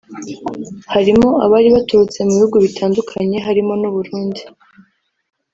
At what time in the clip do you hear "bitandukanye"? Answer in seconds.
2.65-3.37